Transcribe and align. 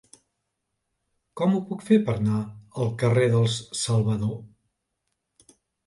Com 1.41 1.53
ho 1.53 1.61
puc 1.67 1.85
fer 1.91 2.01
per 2.09 2.17
anar 2.23 2.41
al 2.87 2.91
carrer 3.05 3.31
dels 3.37 3.61
Salvador? 3.85 5.57